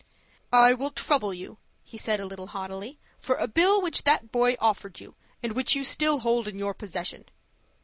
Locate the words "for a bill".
3.19-3.83